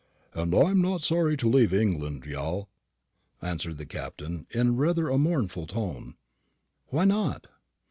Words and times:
"And 0.33 0.55
I 0.55 0.71
am 0.71 0.81
not 0.81 1.01
sorry 1.03 1.37
to 1.37 1.47
leave 1.47 1.71
England, 1.71 2.25
Yal," 2.25 2.67
answered 3.39 3.77
the 3.77 3.85
Captain, 3.85 4.47
in 4.49 4.75
rather 4.75 5.09
a 5.09 5.19
mournful 5.19 5.67
tone. 5.67 6.15
"Why 6.87 7.05
not?" 7.05 7.45